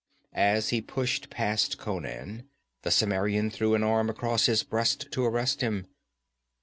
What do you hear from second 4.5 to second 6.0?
breast to arrest him.